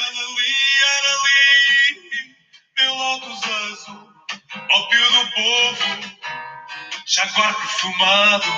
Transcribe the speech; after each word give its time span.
ali, 0.00 0.54
era 0.96 1.10
ali, 1.18 2.46
meu 2.78 2.94
lotus 2.94 3.42
azul, 3.44 4.12
ópio 4.70 5.12
do 5.12 5.30
povo, 5.32 5.86
jaguar 7.06 7.54
perfumado, 7.54 8.50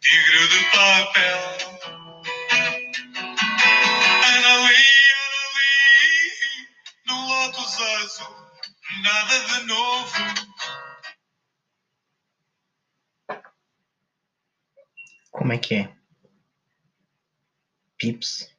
tigre 0.00 0.48
de 0.48 0.64
papel. 0.70 1.40
Era 4.24 4.54
ali, 4.54 4.84
era 5.12 5.40
no 7.06 7.16
lotus 7.28 7.80
azul, 7.80 8.36
nada 9.02 9.40
de 9.40 9.60
novo. 9.66 10.16
Como 15.30 15.52
é 15.52 15.58
que 15.58 15.74
é? 15.76 15.96
Pips? 17.98 18.55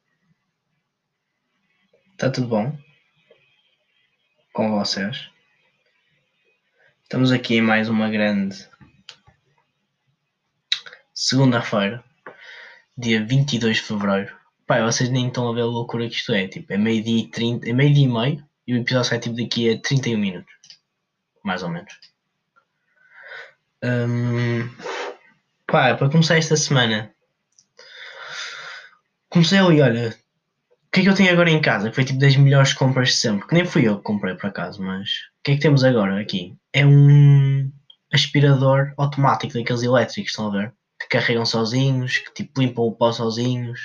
Está 2.18 2.32
tudo 2.32 2.48
bom? 2.48 2.76
Com 4.52 4.72
vocês? 4.72 5.30
Estamos 7.04 7.32
aqui 7.32 7.58
em 7.58 7.62
mais 7.62 7.90
uma 7.90 8.10
grande 8.10 8.68
segunda-feira, 11.14 12.04
dia 12.98 13.24
22 13.24 13.78
de 13.78 13.84
fevereiro. 13.84 14.36
Pai, 14.66 14.82
vocês 14.82 15.12
nem 15.12 15.28
estão 15.28 15.48
a 15.48 15.54
ver 15.54 15.62
a 15.62 15.66
loucura 15.66 16.10
que 16.10 16.16
isto 16.16 16.34
é. 16.34 16.48
Tipo, 16.48 16.74
é 16.74 16.78
meio-dia 16.80 17.20
e 17.20 17.28
30, 17.28 17.70
é 17.70 17.74
meio-dia 17.74 18.06
e 18.06 18.08
meio 18.08 18.48
e 18.66 18.74
o 18.74 18.78
episódio 18.78 19.10
sai 19.10 19.20
tipo 19.20 19.36
daqui 19.36 19.70
a 19.70 19.80
31 19.80 20.18
minutos. 20.18 20.56
Mais 21.44 21.62
ou 21.62 21.70
menos. 21.70 22.00
Hum, 23.84 24.68
pá, 25.68 25.94
para 25.94 26.10
começar 26.10 26.36
esta 26.36 26.58
semana, 26.58 27.14
comecei 29.30 29.60
ali, 29.60 29.82
olha, 29.82 30.18
o 30.88 30.92
que 30.92 31.02
é 31.02 31.04
que 31.04 31.10
eu 31.10 31.16
tenho 31.16 31.32
agora 31.32 31.50
em 31.50 31.62
casa? 31.62 31.92
Foi 31.92 32.06
tipo 32.06 32.20
das 32.20 32.36
melhores 32.36 32.74
compras 32.74 33.10
de 33.10 33.16
sempre. 33.16 33.48
Que 33.48 33.54
nem 33.54 33.66
fui 33.66 33.88
eu 33.88 33.98
que 33.98 34.04
comprei 34.04 34.36
por 34.36 34.48
acaso, 34.48 34.82
mas 34.82 35.10
o 35.10 35.44
que 35.44 35.52
é 35.52 35.56
que 35.56 35.62
temos 35.62 35.84
agora 35.84 36.20
aqui? 36.20 36.56
É 36.74 36.86
um 36.86 37.70
aspirador 38.12 38.94
automático 38.98 39.54
daqueles 39.54 39.84
elétricos, 39.84 40.32
estão 40.32 40.48
a 40.48 40.52
ver? 40.52 40.74
Que 41.00 41.08
carregam 41.08 41.46
sozinhos, 41.46 42.20
que 42.20 42.34
tipo 42.34 42.62
limpam 42.62 42.84
o 42.84 42.96
pó 42.96 43.12
sozinhos, 43.12 43.80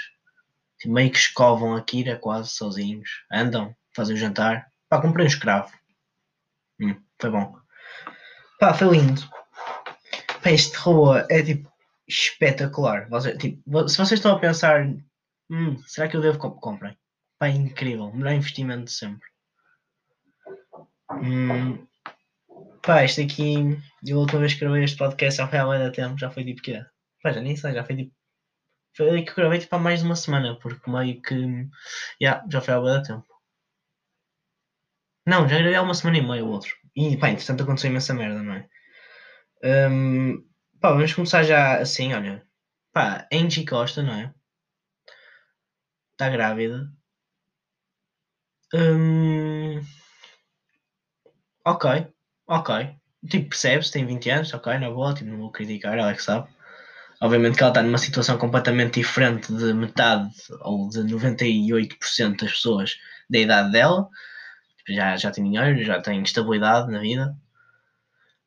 meio 0.87 1.11
que 1.11 1.19
escovam 1.19 1.75
a 1.75 1.83
Kira 1.83 2.17
quase 2.17 2.51
sozinhos, 2.51 3.11
andam, 3.31 3.75
fazem 3.95 4.17
o 4.17 4.19
jantar. 4.19 4.67
Pá, 4.89 5.01
comprei 5.01 5.25
um 5.25 5.29
escravo. 5.29 5.73
Hum, 6.81 6.97
foi 7.21 7.31
bom. 7.31 7.57
Pá, 8.59 8.73
foi 8.75 8.97
lindo. 8.97 9.29
Pá, 10.43 10.51
este 10.51 10.77
robô 10.79 11.17
é 11.17 11.43
tipo 11.43 11.71
espetacular. 12.09 13.09
Você, 13.09 13.37
tipo, 13.37 13.89
se 13.89 13.97
vocês 13.97 14.13
estão 14.13 14.37
a 14.37 14.39
pensar 14.39 14.87
Hum, 15.53 15.77
será 15.87 16.09
que 16.09 16.17
eu 16.17 16.23
devo 16.23 16.39
comp 16.39 16.59
comprem? 16.61 16.97
Pá, 17.39 17.49
é 17.49 17.51
incrível. 17.51 18.11
Melhor 18.13 18.33
investimento 18.33 18.85
de 18.85 18.93
sempre. 18.93 19.29
Hum, 21.11 21.87
pá, 22.83 23.05
este 23.05 23.21
aqui, 23.21 23.55
eu 24.07 24.17
a 24.17 24.21
última 24.21 24.41
vez 24.41 24.55
que 24.55 24.61
gravei 24.61 24.85
este 24.85 24.97
podcast 24.97 25.37
já 25.37 25.47
foi 25.49 25.59
há 25.59 25.67
muito 25.67 25.93
tempo, 25.93 26.19
já 26.19 26.31
foi 26.31 26.45
tipo 26.45 26.63
quê? 26.63 26.83
Pá, 27.23 27.33
já 27.33 27.43
nem 27.43 27.55
sei, 27.55 27.75
já 27.75 27.85
foi 27.85 27.97
tipo. 27.97 28.15
Foi 28.97 29.23
que 29.25 29.31
eu 29.31 29.35
gravei 29.37 29.59
tipo 29.59 29.77
há 29.77 29.79
mais 29.79 30.01
de 30.01 30.07
uma 30.07 30.17
semana, 30.17 30.59
porque 30.59 30.91
meio 30.91 31.21
que. 31.21 31.35
Yeah, 32.21 32.45
já 32.51 32.61
foi 32.63 32.75
há 32.75 32.81
muito 32.81 33.07
tempo. 33.07 33.27
Não, 35.27 35.49
já 35.49 35.57
gravei 35.57 35.75
há 35.75 35.83
uma 35.83 35.95
semana 35.95 36.19
e 36.19 36.23
meia 36.23 36.45
o 36.45 36.49
outro. 36.51 36.75
E 36.97 37.17
pá, 37.19 37.29
entretanto 37.31 37.63
aconteceu 37.63 37.91
imensa 37.91 38.15
merda, 38.15 38.43
não 38.43 38.55
é? 38.55 38.69
Um, 39.91 40.39
pá, 40.81 40.93
vamos 40.93 41.13
começar 41.15 41.43
já 41.43 41.79
assim, 41.79 42.15
olha. 42.15 42.43
Pá, 42.93 43.29
Angie 43.33 43.67
Costa, 43.67 44.03
não 44.03 44.15
é? 44.15 44.35
Está 46.13 46.29
grávida. 46.31 46.89
Hum, 48.75 49.81
ok, 51.65 51.85
ok. 52.47 52.71
Tipo, 53.29 53.49
percebe-se, 53.51 53.93
tem 53.93 54.07
20 54.07 54.31
anos, 54.31 54.53
ok, 54.55 54.79
na 54.79 54.91
boa, 54.91 55.15
tipo, 55.15 55.31
não 55.31 55.39
vou 55.39 55.53
criticar, 55.53 55.97
ela 55.99 56.11
é 56.11 56.15
que 56.15 56.23
sabe. 56.23 56.49
Obviamente 57.21 57.57
que 57.57 57.63
ela 57.63 57.71
está 57.71 57.83
numa 57.83 57.99
situação 57.99 58.37
completamente 58.39 59.01
diferente 59.01 59.53
de 59.55 59.73
metade 59.75 60.29
ou 60.63 60.89
de 60.89 61.01
98% 61.05 62.37
das 62.41 62.53
pessoas 62.53 62.97
da 63.31 63.39
idade 63.39 63.73
dela. 63.73 64.09
Tipo, 64.79 64.95
já, 64.95 65.17
já 65.17 65.31
tem 65.31 65.45
dinheiro, 65.45 65.85
já 65.85 66.01
tem 66.03 66.23
estabilidade 66.23 66.91
na 66.91 67.01
vida. 67.01 67.37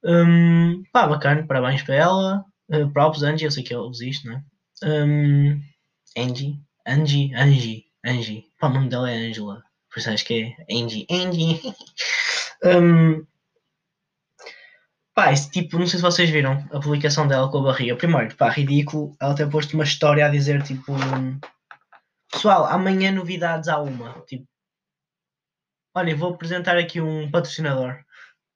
Hum, 0.04 0.84
pá, 0.92 1.08
bacana, 1.08 1.46
parabéns 1.48 1.84
para 1.84 1.96
ela. 1.96 2.46
Uh, 2.70 2.92
props, 2.92 3.24
Angie, 3.24 3.46
eu 3.46 3.52
sei 3.52 3.64
que 3.64 3.74
ele 3.74 3.88
existe, 3.90 4.28
né? 4.28 4.44
Um, 4.84 5.62
Angie, 6.18 6.60
Angie, 6.88 7.34
Angie, 7.36 7.86
Angie. 8.06 8.46
Pá, 8.60 8.68
o 8.68 8.74
nome 8.74 8.90
dela 8.90 9.10
é 9.10 9.16
Angela. 9.16 9.64
Por 9.90 10.00
isso 10.00 10.10
acho 10.10 10.26
que 10.26 10.56
é 10.70 10.76
Angie, 10.76 11.08
Angie. 11.10 11.62
um, 12.64 13.26
pá, 15.16 15.32
esse 15.32 15.50
tipo, 15.50 15.80
não 15.80 15.88
sei 15.88 15.98
se 15.98 16.04
vocês 16.04 16.30
viram 16.30 16.54
a 16.72 16.80
publicação 16.80 17.28
dela 17.28 17.50
com 17.50 17.60
a 17.60 17.64
barriga. 17.64 17.96
Primeiro, 17.96 18.36
pá, 18.36 18.50
ridículo. 18.50 19.16
Ela 19.20 19.36
tem 19.36 19.50
posto 19.50 19.74
uma 19.74 19.84
história 19.84 20.26
a 20.26 20.30
dizer 20.30 20.62
tipo. 20.64 20.94
Pessoal, 22.32 22.66
amanhã 22.66 23.12
novidades 23.12 23.68
há 23.68 23.82
uma. 23.82 24.22
Tipo, 24.22 24.48
olha, 25.96 26.16
vou 26.16 26.34
apresentar 26.34 26.78
aqui 26.78 27.02
um 27.02 27.32
patrocinador 27.32 28.04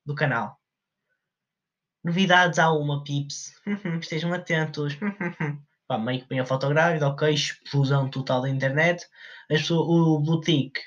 do 0.05 0.13
canal. 0.13 0.59
Novidades 2.03 2.59
há 2.59 2.71
uma, 2.71 3.03
pips. 3.03 3.53
Estejam 4.01 4.33
atentos. 4.33 4.97
pá, 5.89 5.97
meio 5.97 6.21
que 6.21 6.27
põe 6.27 6.39
a 6.39 6.45
foto 6.45 6.69
grávida, 6.69 7.07
ok, 7.07 7.33
explosão 7.33 8.09
total 8.09 8.43
da 8.43 8.49
internet. 8.49 9.07
As 9.51 9.61
pessoas, 9.61 9.87
o 9.89 10.19
boutique, 10.19 10.81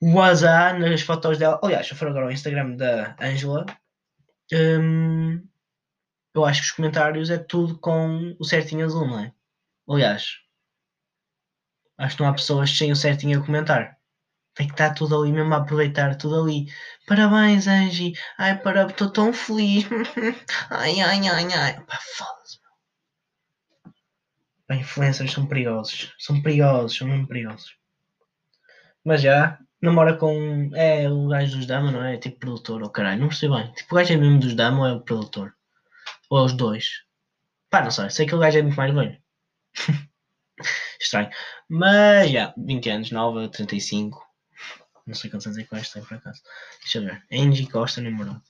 o 0.00 0.20
azar 0.20 0.78
nas 0.78 1.00
fotos 1.02 1.38
dela. 1.38 1.58
Aliás, 1.62 1.86
se 1.88 1.94
for 1.94 2.08
agora 2.08 2.26
ao 2.26 2.32
Instagram 2.32 2.76
da 2.76 3.16
Angela, 3.18 3.64
hum, 4.52 5.42
eu 6.34 6.44
acho 6.44 6.60
que 6.60 6.66
os 6.68 6.72
comentários 6.72 7.30
é 7.30 7.38
tudo 7.38 7.78
com 7.78 8.36
o 8.38 8.44
certinho 8.44 8.84
azul, 8.84 9.06
não 9.06 9.20
é? 9.20 9.32
Aliás, 9.88 10.36
acho 11.98 12.16
que 12.16 12.22
não 12.22 12.28
há 12.30 12.34
pessoas 12.34 12.76
sem 12.76 12.92
o 12.92 12.96
certinho 12.96 13.40
a 13.40 13.46
comentar. 13.46 13.96
Tem 14.54 14.66
que 14.66 14.74
estar 14.74 14.94
tudo 14.94 15.20
ali 15.20 15.32
mesmo 15.32 15.54
a 15.54 15.58
aproveitar, 15.58 16.16
tudo 16.16 16.42
ali. 16.42 16.66
Parabéns, 17.06 17.66
Angie. 17.66 18.14
Ai, 18.38 18.58
para, 18.58 18.86
estou 18.86 19.10
tão 19.10 19.32
feliz. 19.32 19.84
ai, 20.70 21.00
ai, 21.00 21.28
ai, 21.28 21.52
ai. 21.54 21.84
Pá, 21.84 21.98
foda-se. 22.16 22.65
Pá, 24.66 24.74
influencers 24.74 25.32
são 25.32 25.46
perigosos. 25.46 26.14
São 26.18 26.42
perigosos, 26.42 26.96
são 26.96 27.08
mesmo 27.08 27.26
perigosos. 27.26 27.76
Mas 29.04 29.22
já, 29.22 29.58
namora 29.80 30.16
com. 30.16 30.70
É 30.74 31.08
o 31.08 31.28
gajo 31.28 31.56
dos 31.56 31.66
Dama, 31.66 31.92
não 31.92 32.04
é? 32.04 32.18
Tipo 32.18 32.40
produtor, 32.40 32.82
ou 32.82 32.88
oh, 32.88 32.90
caralho, 32.90 33.20
não 33.20 33.28
percebo 33.28 33.56
bem. 33.56 33.72
Tipo, 33.72 33.94
o 33.94 33.98
gajo 33.98 34.12
é 34.12 34.16
mesmo 34.16 34.40
dos 34.40 34.54
Dama 34.54 34.80
ou 34.80 34.86
é 34.86 34.92
o 34.92 35.00
produtor? 35.00 35.54
Ou 36.30 36.38
é 36.40 36.42
os 36.44 36.52
dois? 36.56 37.04
Pá, 37.70 37.82
não 37.82 37.90
sei. 37.90 38.10
Sei 38.10 38.26
que 38.26 38.34
o 38.34 38.38
gajo 38.38 38.58
é 38.58 38.62
muito 38.62 38.76
mais 38.76 38.92
velho. 38.94 39.18
Estranho. 41.00 41.30
Mas 41.68 42.30
já, 42.30 42.54
20 42.56 42.90
anos, 42.90 43.10
nova, 43.10 43.48
35. 43.48 44.24
Não 45.06 45.14
sei 45.14 45.30
quantos 45.30 45.46
anos 45.46 45.58
é 45.58 45.62
que 45.62 45.72
o 45.72 45.76
gajo 45.76 45.92
tem 45.92 46.04
por 46.04 46.16
acaso. 46.16 46.42
Deixa 46.80 46.98
eu 46.98 47.04
ver. 47.04 47.22
Angie 47.32 47.68
Costa, 47.68 48.00
namorado. 48.00 48.42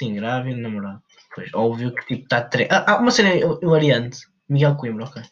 Sim, 0.00 0.14
grávida, 0.14 0.56
namorado. 0.56 1.02
Pois, 1.34 1.52
óbvio 1.52 1.94
que 1.94 2.06
tipo 2.06 2.22
está 2.22 2.40
tre... 2.40 2.66
ah, 2.70 2.86
ah, 2.88 2.96
uma 2.96 3.10
cena 3.10 3.34
hilariante. 3.34 4.26
Miguel 4.48 4.74
Coimbra, 4.78 5.04
ok. 5.04 5.22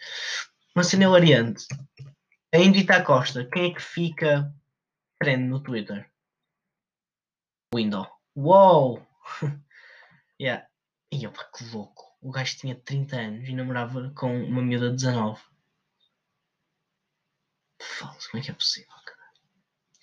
Uma 0.74 0.84
cena 0.84 1.04
hilariante. 1.04 1.64
A 2.54 2.58
Indita 2.58 3.02
Costa, 3.02 3.48
quem 3.50 3.70
é 3.70 3.74
que 3.74 3.80
fica 3.80 4.54
trend 5.18 5.48
no 5.48 5.60
Twitter? 5.60 6.06
Window. 7.74 8.06
Uou! 8.36 9.02
yeah. 10.38 10.68
E 11.10 11.26
opa, 11.26 11.44
que 11.44 11.64
louco. 11.72 12.04
O 12.20 12.30
gajo 12.30 12.58
tinha 12.58 12.76
30 12.76 13.16
anos 13.16 13.48
e 13.48 13.54
namorava 13.54 14.12
com 14.14 14.38
uma 14.44 14.60
miúda 14.60 14.90
de 14.90 14.96
19. 14.96 15.40
Falso, 17.80 18.30
como 18.30 18.42
é 18.42 18.44
que 18.44 18.50
é 18.50 18.54
possível, 18.54 18.92
cara? 19.06 19.32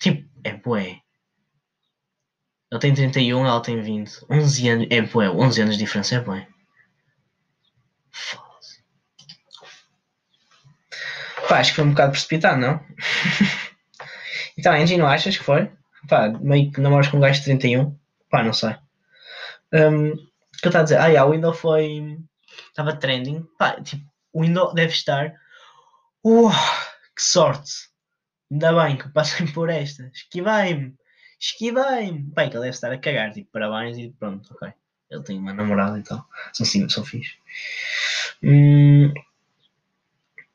Tipo, 0.00 0.28
é 0.42 0.54
bué. 0.54 1.05
Ele 2.70 2.80
tem 2.80 2.94
31, 2.94 3.46
ela 3.46 3.62
tem 3.62 3.80
20. 3.80 4.26
11 4.28 4.68
anos. 4.68 4.86
É 4.90 5.00
bué, 5.00 5.30
11 5.30 5.62
anos 5.62 5.76
de 5.76 5.84
diferença 5.84 6.16
é 6.16 6.20
bué. 6.20 6.48
Foda-se. 8.10 8.82
Pá, 11.48 11.60
acho 11.60 11.70
que 11.70 11.76
foi 11.76 11.84
um 11.84 11.90
bocado 11.90 12.12
precipitado, 12.12 12.60
não? 12.60 12.80
então, 14.58 14.72
Angie, 14.72 14.96
não 14.96 15.06
achas 15.06 15.36
que 15.36 15.44
foi? 15.44 15.70
Pá, 16.08 16.28
meio 16.28 16.72
que 16.72 16.80
namoras 16.80 17.08
com 17.08 17.18
um 17.18 17.20
gajo 17.20 17.38
de 17.38 17.44
31. 17.44 17.96
Pá, 18.28 18.42
não 18.42 18.52
sei. 18.52 18.76
Um, 19.72 20.10
o 20.10 20.16
que 20.60 20.66
eu 20.66 20.70
estava 20.70 20.80
a 20.80 20.84
dizer? 20.84 20.98
Ah, 20.98 21.06
yeah, 21.06 21.28
o 21.28 21.32
Windows 21.32 21.58
foi. 21.58 22.18
Estava 22.68 22.96
trending. 22.96 23.46
Pá, 23.58 23.80
tipo, 23.80 24.04
o 24.32 24.42
Windows 24.42 24.74
deve 24.74 24.92
estar. 24.92 25.32
Uh, 26.24 26.50
que 27.14 27.22
sorte! 27.22 27.88
Ainda 28.50 28.72
bem 28.82 28.96
que 28.96 29.08
passem 29.10 29.46
por 29.46 29.70
esta. 29.70 30.10
Esquivei-me 30.12 30.96
esquivei-me. 31.38 32.20
Bem, 32.34 32.50
que 32.50 32.56
ele 32.56 32.64
deve 32.64 32.70
estar 32.70 32.92
a 32.92 32.98
cagar, 32.98 33.32
tipo, 33.32 33.50
parabéns 33.52 33.98
e 33.98 34.10
pronto, 34.10 34.52
ok. 34.54 34.72
Ele 35.10 35.22
tem 35.22 35.38
uma 35.38 35.52
namorada 35.54 35.98
e 35.98 36.02
tal. 36.02 36.26
São 36.52 36.66
sim, 36.66 36.88
são 36.88 37.04
fixe. 37.04 37.36
Hum, 38.42 39.12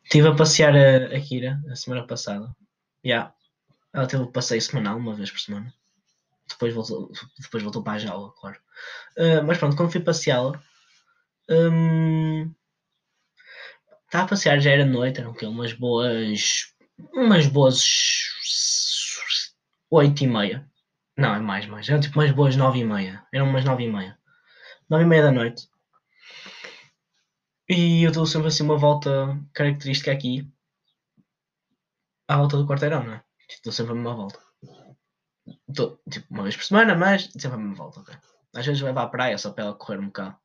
Estive 0.03 0.27
a 0.27 0.35
passear 0.35 0.75
a, 0.75 1.15
a 1.15 1.21
Kira 1.21 1.61
a 1.71 1.75
semana 1.75 2.05
passada. 2.05 2.53
Yeah. 3.05 3.33
Ela 3.93 4.07
teve 4.07 4.23
o 4.23 4.27
passeio 4.31 4.61
semanal, 4.61 4.97
uma 4.97 5.15
vez 5.15 5.31
por 5.31 5.39
semana. 5.39 5.73
Depois 6.49 6.73
voltou, 6.73 7.09
depois 7.39 7.63
voltou 7.63 7.81
para 7.81 7.93
a 7.93 7.97
jaula, 7.97 8.33
claro. 8.33 8.59
Uh, 9.17 9.41
mas 9.45 9.57
pronto, 9.57 9.77
quando 9.77 9.91
fui 9.91 10.01
passeá-la, 10.01 10.61
um, 11.49 12.53
estava 14.05 14.25
a 14.25 14.27
passear, 14.27 14.59
já 14.59 14.71
era 14.71 14.85
noite, 14.85 15.21
eram 15.21 15.33
que 15.33 15.45
umas 15.45 15.71
boas. 15.71 16.73
umas 17.13 17.47
boas. 17.47 17.81
oito 19.89 20.23
e 20.23 20.27
meia. 20.27 20.69
Não, 21.17 21.35
é 21.35 21.39
mais, 21.39 21.65
mais. 21.67 21.87
Eram 21.89 21.99
tipo 21.99 22.19
umas 22.19 22.31
boas 22.31 22.55
nove 22.55 22.79
e 22.79 22.83
meia. 22.83 23.25
Eram 23.33 23.49
umas 23.49 23.65
nove 23.65 23.83
e 23.83 23.91
meia. 23.91 24.17
Nove 24.89 25.03
e 25.03 25.07
meia 25.07 25.23
da 25.23 25.31
noite. 25.31 25.69
E 27.69 28.03
eu 28.03 28.11
dou 28.11 28.25
sempre 28.25 28.47
assim 28.47 28.63
uma 28.63 28.77
volta 28.77 29.39
característica 29.53 30.11
aqui. 30.11 30.47
À 32.27 32.37
volta 32.37 32.57
do 32.57 32.67
quarteirão, 32.67 33.03
não 33.03 33.13
é? 33.13 33.23
Dou 33.63 33.73
sempre 33.73 33.91
a 33.93 33.95
mesma 33.95 34.15
volta. 34.15 34.39
Dou, 35.67 36.01
tipo, 36.09 36.27
uma 36.29 36.43
vez 36.43 36.55
por 36.55 36.63
semana, 36.63 36.95
mas 36.95 37.29
sempre 37.31 37.55
a 37.55 37.57
mesma 37.57 37.75
volta, 37.75 38.01
ok? 38.01 38.15
Às 38.53 38.65
vezes 38.65 38.81
vai 38.81 38.91
à 38.91 39.07
praia 39.07 39.37
só 39.37 39.51
para 39.51 39.65
ela 39.65 39.75
correr 39.75 39.99
um 39.99 40.07
bocado. 40.07 40.37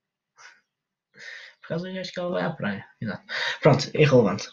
Por 1.61 1.69
causa 1.69 1.91
eu 1.91 2.01
acho 2.01 2.13
que 2.13 2.21
ela 2.21 2.31
vai 2.31 2.45
à 2.45 2.51
praia. 2.51 2.87
Exato. 3.01 3.25
Pronto, 3.61 3.91
irrelevante. 3.93 4.49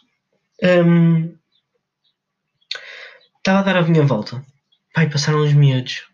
Um, 0.64 1.38
estava 3.38 3.60
a 3.60 3.64
dar 3.64 3.78
a 3.78 3.82
minha 3.84 4.04
volta. 4.04 4.44
Pai, 4.94 5.10
passaram 5.10 5.42
uns 5.44 5.54
miúdos. 5.54 6.08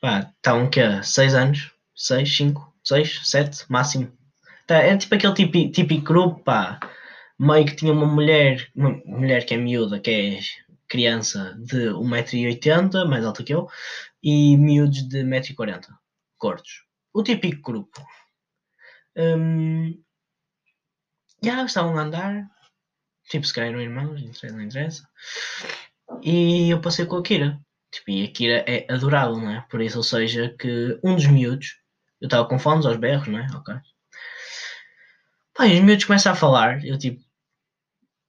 Pá, 0.00 0.20
estavam 0.20 0.70
que 0.70 0.80
6 1.02 1.34
anos? 1.34 1.70
6, 1.94 2.34
5, 2.34 2.74
6, 2.82 3.28
7, 3.28 3.70
máximo. 3.70 4.10
Tá, 4.66 4.76
é 4.78 4.96
tipo 4.96 5.14
aquele 5.14 5.34
típico, 5.34 5.72
típico 5.72 6.04
grupo, 6.04 6.42
pá. 6.42 6.80
Meio 7.38 7.66
que 7.66 7.76
tinha 7.76 7.92
uma 7.92 8.06
mulher, 8.06 8.70
uma 8.74 8.90
mulher 9.04 9.44
que 9.44 9.52
é 9.52 9.58
miúda, 9.58 10.00
que 10.00 10.10
é 10.10 10.40
criança 10.88 11.54
de 11.58 11.90
1,80m, 11.90 13.06
mais 13.06 13.24
alta 13.26 13.44
que 13.44 13.52
eu, 13.52 13.68
e 14.22 14.56
miúdos 14.56 15.06
de 15.08 15.22
1,40m, 15.22 15.86
gordos. 16.40 16.86
O 17.12 17.22
típico 17.22 17.60
grupo. 17.70 18.02
Um, 19.14 20.02
já 21.44 21.64
estavam 21.64 21.98
a 21.98 22.02
andar, 22.02 22.50
tipo, 23.28 23.46
se 23.46 23.52
calhar 23.52 23.70
eram 23.70 23.82
irmãos, 23.82 24.42
não 24.42 24.62
interessa. 24.62 25.06
E 26.22 26.70
eu 26.70 26.80
passei 26.80 27.04
com 27.04 27.16
a 27.16 27.22
Kira. 27.22 27.60
Tipo, 27.92 28.10
e 28.10 28.24
a 28.24 28.32
Kira 28.32 28.64
é 28.66 28.92
adorável, 28.92 29.36
não 29.36 29.50
é? 29.50 29.60
Por 29.70 29.80
isso, 29.82 29.98
ou 29.98 30.02
seja, 30.02 30.54
que 30.58 30.98
um 31.04 31.14
dos 31.14 31.26
miúdos, 31.26 31.76
eu 32.20 32.26
estava 32.26 32.48
com 32.48 32.58
fones 32.58 32.86
aos 32.86 32.96
berros, 32.96 33.28
não 33.28 33.38
é? 33.38 33.46
Ok. 33.54 33.74
Pá, 35.54 35.66
e 35.66 35.78
os 35.78 35.84
miúdos 35.84 36.06
começam 36.06 36.32
a 36.32 36.36
falar, 36.36 36.84
eu 36.84 36.98
tipo, 36.98 37.22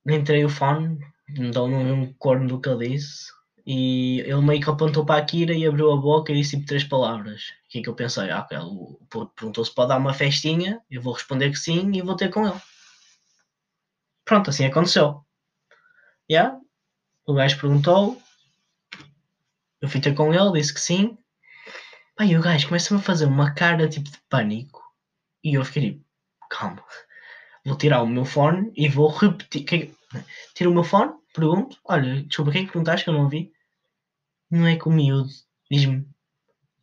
entrei 0.06 0.44
o 0.44 0.50
fone, 0.50 1.00
então 1.30 1.68
não 1.70 1.86
vi 1.86 1.92
um 1.92 2.14
corno 2.14 2.48
do 2.48 2.60
que 2.60 2.68
ele 2.68 2.90
disse, 2.90 3.32
e 3.66 4.20
ele 4.22 4.42
meio 4.42 4.62
que 4.62 4.70
apontou 4.70 5.06
para 5.06 5.22
a 5.22 5.26
Kira 5.26 5.54
e 5.54 5.66
abriu 5.66 5.92
a 5.92 5.96
boca 5.96 6.32
e 6.32 6.36
disse 6.36 6.58
tipo 6.58 6.68
três 6.68 6.84
palavras. 6.84 7.44
O 7.66 7.70
que 7.70 7.80
é 7.80 7.82
que 7.82 7.90
eu 7.90 7.96
pensei? 7.96 8.30
Ah, 8.30 8.46
ele 8.52 8.98
perguntou 9.36 9.64
se 9.64 9.74
pode 9.74 9.90
dar 9.90 9.98
uma 9.98 10.14
festinha, 10.14 10.82
eu 10.92 11.02
vou 11.02 11.14
responder 11.14 11.50
que 11.50 11.58
sim 11.58 11.90
e 11.94 12.02
vou 12.02 12.18
ter 12.18 12.30
com 12.30 12.46
ele. 12.46 12.60
Pronto, 14.26 14.50
assim 14.50 14.66
aconteceu. 14.66 15.24
Yeah? 16.30 16.60
O 17.26 17.34
gajo 17.34 17.60
perguntou, 17.60 18.22
eu 19.84 19.90
fui 19.90 20.00
ter 20.00 20.16
com 20.16 20.34
ele, 20.34 20.54
disse 20.54 20.74
que 20.74 20.80
sim. 20.80 21.18
E 22.22 22.38
o 22.38 22.42
gajo 22.42 22.70
começa-me 22.70 23.02
a 23.02 23.04
fazer 23.04 23.26
uma 23.26 23.54
cara 23.54 23.90
tipo 23.90 24.10
de 24.10 24.18
pânico. 24.30 24.82
E 25.44 25.56
eu 25.56 25.66
fiquei 25.66 25.96
tipo, 25.96 26.06
calma. 26.50 26.82
Vou 27.66 27.78
tirar 27.78 28.02
o 28.02 28.08
meu 28.08 28.24
fone 28.24 28.72
e 28.78 28.88
vou 28.88 29.10
repetir. 29.10 29.66
Que... 29.66 29.94
Tiro 30.56 30.72
o 30.72 30.74
meu 30.74 30.86
fone, 30.86 31.12
pergunto, 31.34 31.78
olha, 31.84 32.24
desculpa, 32.24 32.50
o 32.50 32.54
que 32.54 32.60
é 32.60 32.62
que 32.62 32.72
perguntaste 32.72 33.04
que 33.04 33.10
eu 33.10 33.14
não 33.14 33.24
ouvi? 33.24 33.52
Não 34.50 34.66
é 34.66 34.78
que 34.78 34.88
o 34.88 34.92
miúdo 34.92 35.28
diz-me. 35.70 36.08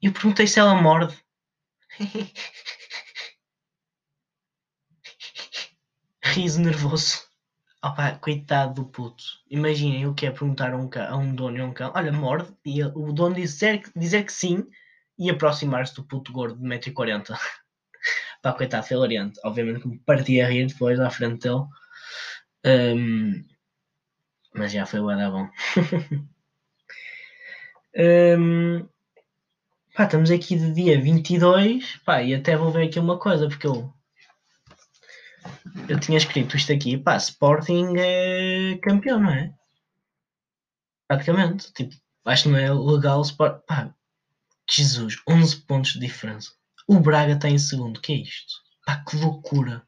Eu 0.03 0.12
perguntei 0.12 0.46
se 0.46 0.61
ela 0.61 0.75
morde. 0.75 1.19
Riso 6.23 6.61
nervoso. 6.61 7.30
Opa, 7.82 8.12
coitado 8.19 8.75
do 8.75 8.85
puto. 8.85 9.25
Imaginem 9.49 10.06
o 10.06 10.15
que 10.15 10.27
é 10.27 10.31
perguntar 10.31 10.75
a 10.75 10.77
um, 10.77 10.87
cão, 10.87 11.09
a 11.09 11.17
um 11.17 11.35
dono 11.35 11.56
e 11.56 11.61
a 11.61 11.65
um 11.65 11.73
cão: 11.73 11.93
Olha, 11.94 12.12
morde. 12.12 12.55
E 12.65 12.82
o 12.85 13.12
dono 13.12 13.35
dizer, 13.35 13.82
dizer 13.97 14.25
que 14.25 14.32
sim 14.32 14.67
e 15.19 15.31
aproximar-se 15.31 15.94
do 15.94 16.05
puto 16.05 16.32
gordo 16.32 16.56
de 16.59 16.67
1,40m. 16.67 17.38
Pá, 18.43 18.53
coitado, 18.53 18.87
foi 18.87 18.97
hilariante. 18.97 19.41
Obviamente 19.44 19.81
que 19.81 19.88
me 19.88 19.99
parti 20.00 20.41
a 20.41 20.49
rir 20.49 20.67
depois 20.67 21.00
à 21.00 21.11
frente 21.11 21.43
dele. 21.43 21.65
Um, 22.67 23.44
mas 24.55 24.73
já 24.73 24.85
foi 24.85 25.00
o 25.00 25.06
da 25.06 25.31
bom. 25.31 25.49
um, 27.97 28.88
pá, 29.94 30.05
estamos 30.05 30.31
aqui 30.31 30.56
de 30.56 30.73
dia 30.73 31.00
22. 31.00 31.97
Pá, 32.05 32.23
e 32.23 32.35
até 32.35 32.56
vou 32.56 32.71
ver 32.71 32.88
aqui 32.88 32.99
uma 32.99 33.19
coisa, 33.19 33.49
porque 33.49 33.67
eu 33.67 33.93
eu 35.88 35.98
tinha 35.98 36.19
escrito 36.19 36.56
isto 36.56 36.72
aqui, 36.72 36.96
pá, 36.96 37.16
Sporting 37.16 37.94
é 37.96 38.78
campeão, 38.78 39.20
não 39.20 39.31
é? 39.31 39.54
Praticamente, 41.08 41.72
tipo, 41.72 41.94
acho 42.25 42.44
que 42.44 42.48
não 42.50 42.58
é 42.58 42.72
legal 42.72 43.22
Sport... 43.22 43.64
Pá, 43.66 43.94
Jesus, 44.70 45.16
11 45.28 45.62
pontos 45.66 45.92
de 45.92 46.00
diferença. 46.00 46.52
O 46.87 47.00
Braga 47.00 47.32
está 47.34 47.48
em 47.48 47.58
segundo, 47.58 48.00
que 48.00 48.12
é 48.12 48.16
isto? 48.16 48.54
Pá, 48.87 49.04
que 49.04 49.16
loucura. 49.16 49.87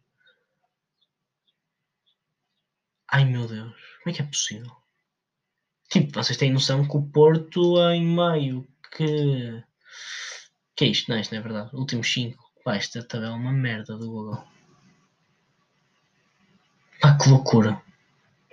Ai 3.09 3.25
meu 3.25 3.47
Deus, 3.47 3.75
como 4.03 4.09
é 4.09 4.13
que 4.13 4.23
é 4.23 4.25
possível? 4.25 4.83
Tipo, 5.91 6.15
vocês 6.15 6.39
têm 6.39 6.51
noção 6.51 6.89
que 6.89 6.97
o 6.97 7.03
Porto 7.03 7.79
em 7.91 8.03
meio 8.03 8.67
que. 8.97 9.63
Que 10.75 10.87
é 10.87 10.89
isto? 10.89 11.11
Não, 11.11 11.21
isto 11.21 11.33
não 11.33 11.41
é 11.41 11.43
verdade. 11.43 11.71
Últimos 11.75 12.11
5. 12.11 12.43
Pá, 12.65 12.77
esta 12.77 13.07
tabela 13.07 13.35
é 13.35 13.37
uma 13.37 13.53
merda 13.53 13.99
do 13.99 14.09
Google. 14.09 14.43
Pá, 17.03 17.19
que 17.19 17.29
loucura. 17.29 17.83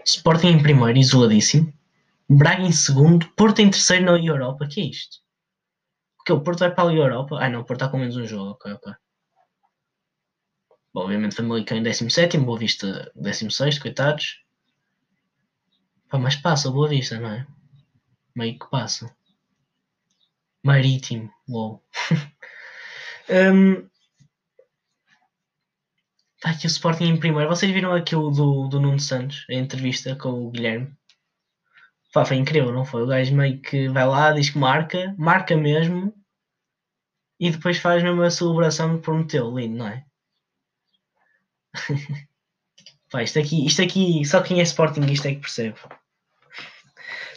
Sporting 0.03 0.47
em 0.47 0.63
primeiro, 0.63 0.97
isoladíssimo. 0.97 1.71
Braga 2.27 2.63
em 2.63 2.71
segundo. 2.71 3.29
Porto 3.35 3.59
em 3.59 3.69
terceiro 3.69 4.05
na 4.05 4.17
Europa. 4.17 4.67
que 4.67 4.81
é 4.81 4.85
isto? 4.85 5.19
Porque 6.17 6.33
o 6.33 6.41
Porto 6.41 6.59
vai 6.59 6.73
para 6.73 6.89
a 6.89 6.93
Europa. 6.93 7.37
Ah, 7.39 7.47
não, 7.47 7.61
o 7.61 7.63
Porto 7.63 7.81
está 7.81 7.89
com 7.89 7.99
menos 7.99 8.17
um 8.17 8.25
jogo. 8.25 8.51
Ok, 8.51 8.73
ok. 8.73 8.93
Bom, 10.91 11.03
obviamente 11.03 11.35
Famalicão 11.35 11.77
em 11.77 11.83
17, 11.83 12.39
Boa 12.39 12.57
Vista 12.57 13.11
16, 13.15 13.77
coitados. 13.77 14.43
Pá, 16.09 16.17
mas 16.17 16.35
passa 16.35 16.71
Boa 16.71 16.87
Vista, 16.87 17.19
não 17.19 17.29
é? 17.29 17.45
Meio 18.35 18.57
que 18.57 18.67
passa. 18.67 19.15
Marítimo, 20.63 21.31
uou. 21.47 21.83
um, 23.29 23.87
Está 26.39 26.51
aqui 26.51 26.67
o 26.67 26.67
Sporting 26.67 27.03
em 27.03 27.19
primeiro. 27.19 27.49
Vocês 27.49 27.69
viram 27.69 27.91
aquilo 27.91 28.31
do, 28.31 28.69
do 28.69 28.79
Nuno 28.79 28.97
Santos, 28.97 29.45
a 29.49 29.55
entrevista 29.55 30.15
com 30.15 30.29
o 30.29 30.49
Guilherme? 30.49 30.89
Pá, 32.13 32.23
foi 32.23 32.37
incrível, 32.37 32.71
não 32.71 32.85
foi? 32.85 33.03
O 33.03 33.07
gajo 33.07 33.35
meio 33.35 33.61
que 33.61 33.89
vai 33.89 34.07
lá, 34.07 34.31
diz 34.31 34.49
que 34.49 34.57
marca, 34.57 35.13
marca 35.17 35.57
mesmo, 35.57 36.13
e 37.37 37.51
depois 37.51 37.77
faz 37.77 38.01
mesmo 38.01 38.21
a 38.21 38.31
celebração 38.31 38.95
que 38.95 39.03
prometeu. 39.03 39.53
Lindo, 39.53 39.79
não 39.79 39.87
é? 39.89 40.05
Pá, 43.11 43.21
isto 43.21 43.37
aqui, 43.37 43.65
isto 43.65 43.81
aqui, 43.81 44.23
só 44.23 44.41
quem 44.41 44.61
é 44.61 44.63
Sporting 44.63 45.01
isto 45.11 45.27
é 45.27 45.35
que 45.35 45.41
percebe. 45.41 45.77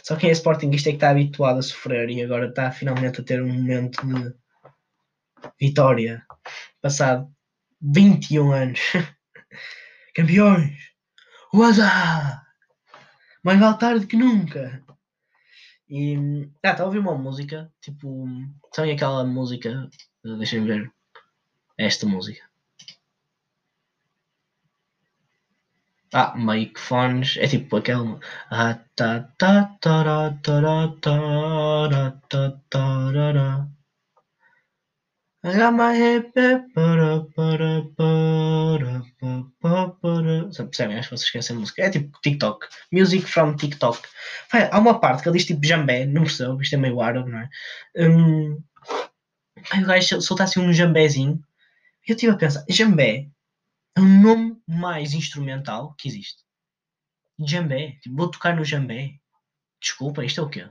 Só 0.01 0.15
quem 0.15 0.29
é 0.29 0.31
Sporting 0.31 0.69
isto 0.69 0.87
é 0.87 0.91
que 0.91 0.95
está 0.95 1.09
habituado 1.09 1.59
a 1.59 1.61
sofrer 1.61 2.09
e 2.09 2.23
agora 2.23 2.47
está 2.47 2.71
finalmente 2.71 3.19
a 3.19 3.23
ter 3.23 3.43
um 3.43 3.51
momento 3.51 4.01
de 4.07 4.33
vitória. 5.59 6.25
Passado 6.81 7.32
21 7.83 8.51
anos. 8.51 8.79
Campeões! 10.15 10.77
Uazá! 11.53 12.41
Mais 13.43 13.59
vale 13.59 13.77
tarde 13.77 14.07
que 14.07 14.15
nunca! 14.15 14.83
E. 15.89 16.15
Ah, 16.63 16.71
estava 16.71 16.83
a 16.83 16.85
ouvir 16.85 16.99
uma 16.99 17.17
música, 17.17 17.71
tipo. 17.81 18.25
Sabem 18.73 18.93
aquela 18.95 19.23
música? 19.25 19.89
Deixem-me 20.23 20.67
ver. 20.67 20.91
Esta 21.77 22.07
música. 22.07 22.41
Ah, 26.13 26.35
meio 26.37 26.71
que 26.73 26.79
fones. 26.79 27.37
É 27.37 27.47
tipo 27.47 27.75
aquela. 27.77 28.19
Ah, 28.49 28.79
tá, 28.95 29.29
tá, 29.37 29.77
para. 39.59 40.63
Percebem? 40.65 40.97
Acho 40.97 41.09
que 41.09 41.17
vocês 41.17 41.23
esquecem 41.23 41.57
a 41.57 41.59
música. 41.59 41.83
É 41.83 41.89
tipo 41.89 42.17
TikTok. 42.21 42.65
Music 42.93 43.25
from 43.25 43.57
TikTok. 43.57 44.07
há 44.71 44.79
uma 44.79 45.01
parte 45.01 45.21
que 45.21 45.27
ele 45.27 45.37
diz 45.37 45.45
tipo 45.45 45.65
jambé, 45.65 46.05
não 46.05 46.23
percebo, 46.23 46.61
isto 46.61 46.75
é 46.75 46.77
meio 46.77 47.01
árabe, 47.01 47.29
não 47.29 47.39
é? 47.39 47.49
Um, 47.97 48.63
aí 49.71 49.83
o 49.83 49.87
gajo 49.87 50.21
solta 50.21 50.45
assim 50.45 50.61
um 50.61 50.71
jambézinho. 50.71 51.43
Eu 52.07 52.15
estive 52.15 52.31
a 52.31 52.37
pensar, 52.37 52.63
jambé 52.69 53.27
é 53.97 53.99
o 53.99 54.05
nome 54.05 54.57
mais 54.65 55.13
instrumental 55.13 55.93
que 55.97 56.07
existe. 56.07 56.41
Jambé. 57.37 57.97
Tipo, 58.01 58.15
vou 58.15 58.31
tocar 58.31 58.55
no 58.55 58.63
jambé. 58.63 59.15
Desculpa, 59.81 60.23
isto 60.23 60.39
é 60.39 60.43
o 60.43 60.49
quê? 60.49 60.69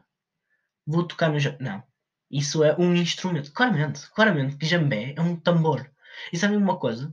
Vou 0.87 1.07
tocar 1.07 1.31
no 1.31 1.38
jambé. 1.38 1.59
Não. 1.61 1.92
Isso 2.33 2.65
é 2.65 2.75
um 2.79 2.95
instrumento. 2.97 3.53
Claramente, 3.53 4.11
claramente 4.11 4.57
que 4.57 4.65
jambé 4.65 5.12
é 5.15 5.21
um 5.21 5.37
tambor. 5.37 5.89
E 6.33 6.39
sabem 6.39 6.57
uma 6.57 6.79
coisa? 6.79 7.12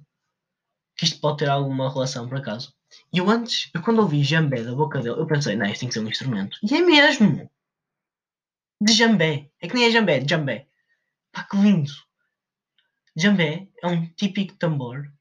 Que 0.95 1.03
isto 1.03 1.19
pode 1.19 1.39
ter 1.39 1.49
alguma 1.49 1.91
relação, 1.91 2.27
por 2.27 2.37
acaso. 2.37 2.73
E 3.13 3.17
eu 3.17 3.29
antes, 3.29 3.69
eu 3.73 3.81
quando 3.81 3.99
ouvi 3.99 4.23
jambé 4.23 4.63
da 4.63 4.73
boca 4.73 4.99
dele, 5.01 5.19
eu 5.19 5.27
pensei, 5.27 5.57
não, 5.57 5.65
isto 5.65 5.81
tem 5.81 5.89
que 5.89 5.93
ser 5.93 5.99
um 5.99 6.07
instrumento. 6.07 6.57
E 6.63 6.73
é 6.73 6.81
mesmo! 6.81 7.51
De 8.81 8.93
jambé. 8.93 9.51
É 9.61 9.67
que 9.67 9.75
nem 9.75 9.85
é 9.85 9.91
jambé, 9.91 10.19
de 10.19 10.29
jambé. 10.29 10.67
Pá, 11.33 11.43
que 11.43 11.57
lindo! 11.57 11.91
Jambé 13.15 13.67
é 13.83 13.87
um 13.87 14.07
típico 14.13 14.55
tambor 14.55 15.11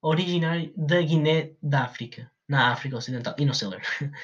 originário 0.00 0.72
da 0.76 1.02
Guiné 1.02 1.54
da 1.60 1.84
África, 1.84 2.30
na 2.48 2.72
África 2.72 2.96
Ocidental 2.96 3.34
e 3.38 3.44
no 3.44 3.54
Celler. 3.54 3.82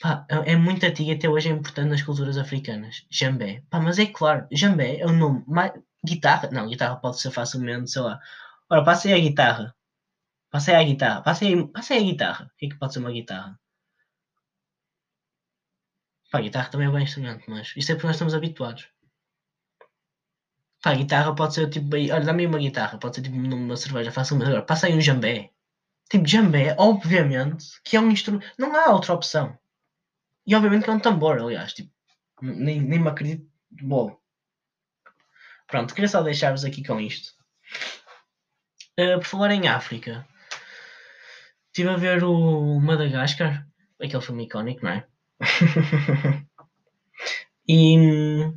Pá, 0.00 0.24
é 0.28 0.56
muito 0.56 0.84
antigo 0.86 1.10
e 1.10 1.14
até 1.14 1.28
hoje 1.28 1.48
é 1.48 1.52
importante 1.52 1.88
nas 1.90 2.02
culturas 2.02 2.38
africanas. 2.38 3.04
Jambé. 3.10 3.62
Pá, 3.70 3.80
mas 3.80 3.98
é 3.98 4.06
claro, 4.06 4.46
jambé 4.52 4.98
é 4.98 5.06
o 5.06 5.12
nome 5.12 5.44
mais. 5.46 5.72
Guitarra? 6.04 6.48
Não, 6.52 6.68
guitarra 6.68 6.96
pode 6.96 7.20
ser 7.20 7.30
facilmente, 7.32 7.90
sei 7.90 8.02
lá. 8.02 8.20
Ora, 8.70 8.84
passei 8.84 9.12
a 9.12 9.18
guitarra. 9.18 9.74
Passei 10.50 10.74
a 10.74 10.82
guitarra. 10.84 11.22
Passei, 11.22 11.66
passei 11.68 11.98
a 11.98 12.02
guitarra. 12.02 12.44
O 12.46 12.56
que 12.58 12.66
é 12.66 12.68
que 12.70 12.76
pode 12.78 12.92
ser 12.92 13.00
uma 13.00 13.12
guitarra? 13.12 13.58
Pá, 16.30 16.40
guitarra 16.40 16.70
também 16.70 16.86
é 16.86 16.90
um 16.90 16.92
bom 16.92 16.98
instrumento, 17.00 17.44
mas 17.50 17.72
isto 17.76 17.90
é 17.92 17.94
porque 17.94 18.06
nós 18.06 18.16
estamos 18.16 18.34
habituados. 18.34 18.88
Pá, 20.82 20.94
guitarra 20.94 21.34
pode 21.34 21.54
ser 21.54 21.68
tipo. 21.70 21.94
Olha, 21.96 22.20
dá-me 22.20 22.46
uma 22.46 22.58
guitarra, 22.58 22.98
pode 22.98 23.16
ser 23.16 23.22
tipo 23.22 23.36
numa 23.36 23.76
cerveja 23.76 24.12
facilmente. 24.12 24.48
Agora, 24.50 24.64
passa 24.64 24.86
aí 24.86 24.94
um 24.96 25.00
jambé. 25.00 25.50
Tipo, 26.10 26.26
jambé, 26.26 26.74
obviamente, 26.78 27.66
que 27.84 27.96
é 27.96 28.00
um 28.00 28.10
instrumento. 28.10 28.46
Não 28.58 28.74
há 28.76 28.92
outra 28.92 29.14
opção. 29.14 29.58
E 30.48 30.54
obviamente 30.54 30.84
que 30.84 30.90
é 30.90 30.94
um 30.94 30.98
tambor, 30.98 31.38
aliás. 31.38 31.74
Tipo, 31.74 31.92
nem, 32.40 32.80
nem 32.80 32.98
me 32.98 33.08
acredito. 33.08 33.46
Bom. 33.82 34.18
Pronto, 35.66 35.92
queria 35.94 36.08
só 36.08 36.22
deixar-vos 36.22 36.64
aqui 36.64 36.82
com 36.82 36.98
isto. 36.98 37.34
Uh, 38.98 39.18
por 39.18 39.26
falar 39.26 39.50
em 39.50 39.68
África, 39.68 40.26
estive 41.66 41.90
a 41.90 41.96
ver 41.96 42.24
o 42.24 42.80
Madagascar, 42.80 43.66
aquele 44.02 44.22
filme 44.22 44.44
icónico, 44.44 44.84
não 44.84 44.92
é? 44.92 45.06
e 47.68 48.50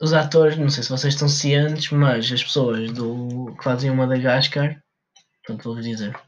os 0.00 0.12
atores, 0.12 0.58
não 0.58 0.68
sei 0.68 0.82
se 0.82 0.90
vocês 0.90 1.14
estão 1.14 1.28
cientes, 1.28 1.90
mas 1.92 2.30
as 2.32 2.42
pessoas 2.42 2.90
do, 2.90 3.54
que 3.56 3.62
fazem 3.62 3.88
o 3.88 3.94
Madagascar, 3.94 4.82
portanto 5.46 5.64
vou-vos 5.64 5.84
dizer, 5.84 6.18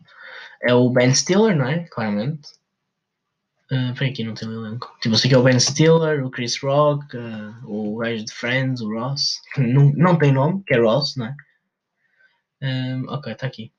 é 0.63 0.73
o 0.73 0.89
Ben 0.91 1.13
Stiller, 1.13 1.57
não 1.57 1.67
é? 1.67 1.89
Claramente. 1.89 2.49
Uh, 3.71 3.91
aqui 4.05 4.23
não 4.23 4.35
tem 4.35 4.49
elenco. 4.49 4.97
Tipo, 5.01 5.15
eu 5.15 5.19
sei 5.19 5.29
que 5.29 5.35
é 5.35 5.39
o 5.39 5.43
Ben 5.43 5.59
Stiller, 5.59 6.25
o 6.25 6.31
Chris 6.31 6.61
Rock, 6.61 7.17
uh, 7.17 7.55
o 7.65 7.97
gajo 7.97 8.25
de 8.25 8.33
Friends, 8.33 8.81
o 8.81 8.93
Ross. 8.93 9.41
Não, 9.59 9.93
não 9.97 10.17
tem 10.17 10.33
nome, 10.33 10.63
que 10.65 10.75
é 10.75 10.79
Ross, 10.79 11.17
não 11.17 11.27
é? 11.27 11.37
Um, 12.63 13.09
ok, 13.09 13.33
está 13.33 13.47
aqui. 13.47 13.73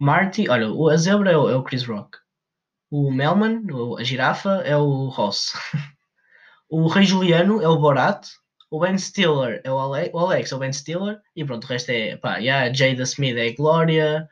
Marty, 0.00 0.48
olha, 0.48 0.68
o, 0.68 0.88
a 0.88 0.96
zebra 0.96 1.30
é 1.30 1.36
o, 1.36 1.48
é 1.48 1.54
o 1.56 1.62
Chris 1.62 1.84
Rock. 1.84 2.18
O 2.90 3.10
Melman, 3.10 3.62
a 3.98 4.02
girafa, 4.02 4.62
é 4.64 4.76
o 4.76 5.08
Ross. 5.08 5.52
o 6.68 6.88
Rei 6.88 7.04
Juliano 7.04 7.62
é 7.62 7.68
o 7.68 7.78
Borat. 7.78 8.26
O 8.68 8.80
Ben 8.80 8.98
Stiller 8.98 9.60
é 9.62 9.70
o, 9.70 9.78
Ale, 9.78 10.10
o 10.12 10.18
Alex, 10.18 10.50
é 10.50 10.56
o 10.56 10.58
Ben 10.58 10.72
Stiller. 10.72 11.20
E 11.36 11.44
pronto, 11.44 11.64
o 11.64 11.68
resto 11.68 11.90
é, 11.90 12.16
pá, 12.16 12.38
yeah, 12.38 12.68
a 12.68 12.72
Jada 12.72 13.04
Smith 13.04 13.36
é 13.36 13.48
a 13.48 13.54
Glória. 13.54 14.28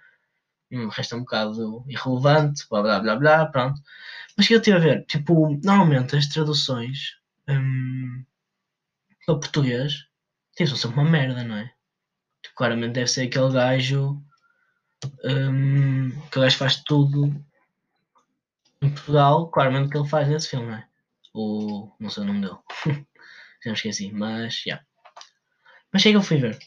Hum, 0.72 0.88
é 0.90 1.14
um 1.14 1.20
bocado 1.20 1.84
irrelevante, 1.86 2.66
blá 2.68 2.82
blá 2.82 3.00
blá 3.00 3.16
blá, 3.16 3.46
pronto. 3.46 3.80
Mas 4.36 4.46
que 4.48 4.54
eu 4.54 4.58
estive 4.58 4.76
a 4.76 4.80
ver, 4.80 5.06
tipo, 5.06 5.58
normalmente 5.62 6.16
as 6.16 6.26
traduções 6.26 7.16
hum, 7.48 8.24
para 9.26 9.38
português 9.38 10.06
tipo, 10.56 10.68
são 10.68 10.76
sempre 10.76 11.00
uma 11.00 11.10
merda, 11.10 11.44
não 11.44 11.56
é? 11.56 11.72
Tipo, 12.42 12.56
claramente 12.56 12.94
deve 12.94 13.08
ser 13.08 13.22
aquele 13.22 13.52
gajo 13.52 14.22
hum, 15.24 16.10
que 16.30 16.38
o 16.38 16.42
gajo 16.42 16.56
faz 16.56 16.76
tudo 16.82 17.26
em 18.80 18.90
Portugal, 18.90 19.50
claramente 19.50 19.90
que 19.90 19.96
ele 19.96 20.08
faz 20.08 20.28
nesse 20.28 20.48
filme, 20.48 20.66
não 20.66 20.74
é? 20.74 20.88
O. 21.34 21.92
não 21.98 22.10
sei 22.10 22.24
o 22.24 22.26
nome 22.26 22.40
dele. 22.40 22.58
Já 23.64 23.70
me 23.70 23.76
esqueci, 23.76 24.10
mas 24.12 24.60
já. 24.66 24.84
Mas 25.92 26.02
chega 26.02 26.18
eu 26.18 26.22
fui 26.22 26.36
ver. 26.38 26.58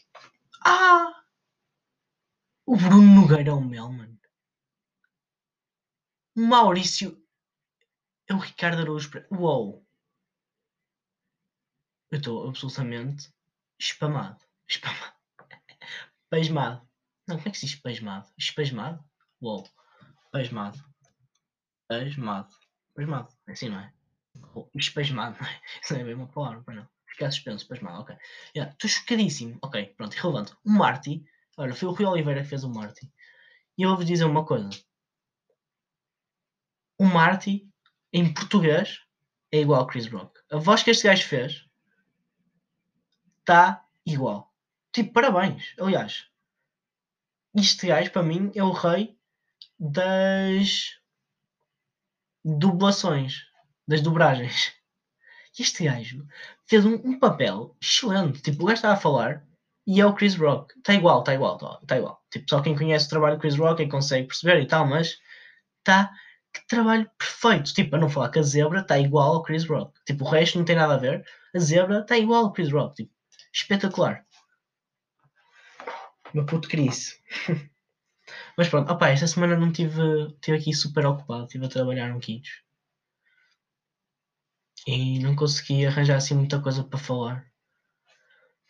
Ah! 0.64 1.22
O 2.64 2.74
Bruno 2.74 3.20
Nogueira 3.20 3.50
é 3.50 3.52
o 3.52 3.60
Melman. 3.60 4.18
O 6.34 6.40
Maurício 6.40 7.22
é 8.28 8.34
o 8.34 8.38
Ricardo 8.38 8.80
Araújo 8.82 9.10
Pereira. 9.10 9.34
Uou! 9.34 9.86
Eu 12.10 12.18
estou 12.18 12.48
absolutamente 12.48 13.32
espamado. 13.78 14.38
Espamado. 14.68 15.14
Pasmado. 16.30 16.88
Não, 17.26 17.36
como 17.36 17.48
é 17.48 17.50
que 17.50 17.58
se 17.58 17.66
diz 17.66 17.74
pasmado? 17.74 18.28
Espasmado? 18.38 19.04
Uou. 19.40 19.68
Pasmado. 20.30 20.78
Pasmado. 21.88 22.54
Pasmado. 22.94 23.36
É 23.48 23.52
assim, 23.52 23.68
não 23.68 23.80
é? 23.80 23.92
Espasmado, 24.74 25.36
não 25.40 25.48
é? 25.48 25.60
Isso 25.82 25.94
não 25.94 26.00
é 26.00 26.04
bem 26.04 26.14
uma 26.14 26.28
palavra, 26.28 26.62
para 26.62 26.74
não. 26.74 26.88
Ficar 27.06 27.30
suspenso, 27.30 27.66
pasmado, 27.66 28.02
ok. 28.02 28.16
Yeah, 28.54 28.72
Estou 28.72 28.90
chocadíssimo. 28.90 29.58
Ok, 29.62 29.94
pronto, 29.96 30.14
irrelevante. 30.14 30.54
O 30.64 30.70
Marty, 30.70 31.24
olha, 31.56 31.74
foi 31.74 31.88
o 31.88 31.92
Rui 31.92 32.06
Oliveira 32.06 32.42
que 32.42 32.48
fez 32.48 32.62
o 32.62 32.68
Marty. 32.68 33.10
E 33.78 33.82
eu 33.82 33.88
vou-vos 33.88 34.06
dizer 34.06 34.24
uma 34.24 34.44
coisa. 34.44 34.68
O 36.98 37.04
Marty, 37.04 37.68
em 38.16 38.32
português, 38.32 39.02
é 39.52 39.60
igual 39.60 39.80
ao 39.80 39.86
Chris 39.86 40.06
Rock. 40.06 40.40
A 40.50 40.56
voz 40.56 40.82
que 40.82 40.90
este 40.90 41.06
gajo 41.06 41.28
fez 41.28 41.66
está 43.40 43.84
igual. 44.06 44.50
Tipo, 44.90 45.12
parabéns. 45.12 45.74
Aliás, 45.78 46.26
este 47.54 47.88
gajo, 47.88 48.10
para 48.10 48.22
mim, 48.22 48.50
é 48.54 48.62
o 48.62 48.72
rei 48.72 49.18
das 49.78 50.98
dublações, 52.42 53.44
das 53.86 54.00
dobragens. 54.00 54.72
Este 55.58 55.84
gajo 55.84 56.26
fez 56.64 56.86
um, 56.86 56.94
um 56.94 57.18
papel 57.18 57.76
excelente. 57.82 58.40
Tipo, 58.40 58.62
o 58.62 58.66
gajo 58.68 58.76
estava 58.76 58.94
a 58.94 59.00
falar 59.00 59.46
e 59.86 60.00
é 60.00 60.06
o 60.06 60.14
Chris 60.14 60.36
Rock. 60.36 60.74
Está 60.78 60.94
igual, 60.94 61.20
está 61.20 61.34
igual, 61.34 61.56
está 61.82 61.98
igual. 61.98 62.24
Tipo, 62.30 62.48
só 62.48 62.62
quem 62.62 62.74
conhece 62.74 63.04
o 63.04 63.10
trabalho 63.10 63.36
do 63.36 63.40
Chris 63.42 63.58
Rock 63.58 63.82
é 63.82 63.84
que 63.84 63.90
consegue 63.90 64.26
perceber 64.26 64.62
e 64.62 64.66
tal, 64.66 64.86
mas 64.86 65.18
está 65.80 66.10
que 66.60 66.66
trabalho 66.66 67.10
perfeito. 67.18 67.74
Tipo, 67.74 67.90
para 67.90 68.00
não 68.00 68.08
falar 68.08 68.30
que 68.30 68.38
a 68.38 68.42
zebra 68.42 68.80
está 68.80 68.98
igual 68.98 69.34
ao 69.34 69.42
Chris 69.42 69.66
Rock. 69.66 69.92
Tipo, 70.04 70.24
o 70.24 70.28
resto 70.28 70.58
não 70.58 70.64
tem 70.64 70.76
nada 70.76 70.94
a 70.94 70.98
ver. 70.98 71.24
A 71.54 71.58
zebra 71.58 72.00
está 72.00 72.16
igual 72.16 72.44
ao 72.44 72.52
Chris 72.52 72.72
Rock. 72.72 72.96
Tipo, 72.96 73.12
espetacular. 73.52 74.24
Meu 76.34 76.44
puto 76.46 76.68
Chris. 76.68 77.18
Mas 78.56 78.68
pronto, 78.68 78.92
opá, 78.92 79.10
esta 79.10 79.26
semana 79.26 79.56
não 79.56 79.70
tive, 79.72 80.00
tive 80.40 80.56
aqui 80.56 80.74
super 80.74 81.06
ocupado, 81.06 81.44
estive 81.44 81.66
a 81.66 81.68
trabalhar 81.68 82.14
um 82.14 82.18
quilos. 82.18 82.62
E 84.86 85.18
não 85.20 85.36
consegui 85.36 85.84
arranjar 85.86 86.16
assim 86.16 86.34
muita 86.34 86.60
coisa 86.60 86.82
para 86.84 86.98
falar. 86.98 87.46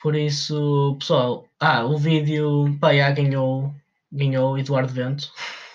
Por 0.02 0.14
isso, 0.14 0.97
pessoal, 0.99 1.49
ah, 1.59 1.85
o 1.85 1.99
vídeo, 1.99 2.76
pá, 2.81 2.95
já 2.95 3.11
ganhou, 3.11 3.75
ganhou 4.12 4.59
Eduardo 4.59 4.93
Vento. 4.93 5.33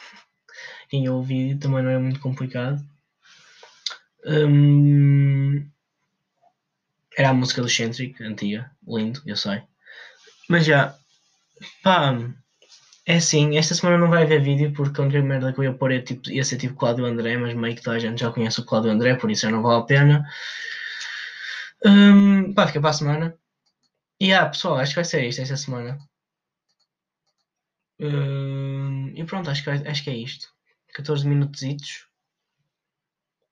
ganhou 0.91 1.19
o 1.19 1.23
vídeo, 1.23 1.59
também 1.59 1.83
não 1.83 1.91
é 1.91 1.97
muito 1.97 2.19
complicado. 2.19 2.83
Hum, 4.25 5.65
era 7.17 7.29
a 7.29 7.33
música 7.33 7.61
do 7.61 7.69
Centric, 7.69 8.21
antiga, 8.23 8.71
lindo, 8.87 9.21
eu 9.25 9.35
sei. 9.35 9.61
Mas 10.49 10.65
já, 10.65 10.95
pá, 11.83 12.13
é 13.05 13.15
assim, 13.15 13.57
esta 13.57 13.73
semana 13.75 13.97
não 13.97 14.09
vai 14.09 14.23
haver 14.23 14.41
vídeo 14.41 14.73
porque 14.73 14.99
a 15.01 15.03
única 15.03 15.21
merda 15.21 15.53
que 15.53 15.59
eu 15.59 15.63
ia 15.65 15.73
pôr 15.73 15.91
é, 15.91 16.01
tipo, 16.01 16.29
ia 16.29 16.43
ser 16.43 16.57
tipo 16.57 16.75
Cláudio 16.75 17.05
André, 17.05 17.37
mas 17.37 17.53
meio 17.55 17.75
que 17.75 17.81
toda 17.81 17.97
a 17.97 17.99
gente 17.99 18.19
já 18.21 18.31
conhece 18.31 18.59
o 18.59 18.65
Cláudio 18.65 18.91
André, 18.91 19.15
por 19.15 19.31
isso 19.31 19.43
já 19.43 19.51
não 19.51 19.61
vale 19.61 19.81
a 19.81 19.85
pena. 19.85 20.25
Hum, 21.85 22.53
pá, 22.53 22.67
fica 22.67 22.79
para 22.81 22.89
a 22.91 22.93
semana. 22.93 23.37
E 24.19 24.33
ah, 24.33 24.47
pessoal, 24.47 24.77
acho 24.77 24.91
que 24.91 24.95
vai 24.97 25.05
ser 25.05 25.27
isto 25.27 25.41
esta 25.41 25.57
semana. 25.57 25.97
Hum, 27.99 29.13
e 29.15 29.23
pronto, 29.25 29.49
acho 29.49 29.63
que, 29.63 29.69
acho 29.69 30.03
que 30.03 30.09
é 30.09 30.15
isto. 30.15 30.47
14 30.93 31.27
minutos. 31.27 32.07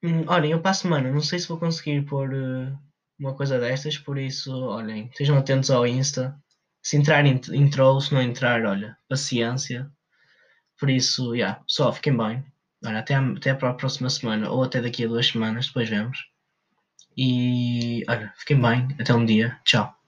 Hum, 0.03 0.25
olhem, 0.27 0.51
eu 0.51 0.61
para 0.61 0.71
a 0.71 0.73
semana, 0.73 1.11
não 1.11 1.21
sei 1.21 1.39
se 1.39 1.47
vou 1.47 1.57
conseguir 1.59 2.05
pôr 2.05 2.33
eh, 2.33 2.73
uma 3.19 3.33
coisa 3.35 3.59
destas, 3.59 3.97
por 3.97 4.17
isso, 4.17 4.51
olhem, 4.63 5.07
estejam 5.07 5.37
atentos 5.37 5.69
ao 5.71 5.85
Insta. 5.87 6.37
Se 6.81 6.97
entrar, 6.97 7.25
ent- 7.25 7.49
entrou, 7.49 7.99
se 8.01 8.13
não 8.13 8.21
entrar, 8.21 8.65
olha, 8.65 8.97
paciência. 9.09 9.89
Por 10.79 10.89
isso, 10.91 11.35
yeah, 11.35 11.61
pessoal, 11.65 11.93
fiquem 11.93 12.15
bem. 12.17 12.45
Olha, 12.85 12.99
até, 12.99 13.15
a- 13.15 13.21
até 13.37 13.51
a 13.51 13.73
próxima 13.75 14.09
semana, 14.11 14.51
ou 14.51 14.63
até 14.63 14.81
daqui 14.81 15.05
a 15.05 15.09
duas 15.09 15.27
semanas, 15.27 15.67
depois 15.67 15.89
vemos. 15.89 16.19
E, 17.17 18.03
olha, 18.09 18.33
fiquem 18.37 18.61
bem, 18.61 18.87
até 18.99 19.13
um 19.15 19.25
dia, 19.25 19.59
tchau. 19.65 19.98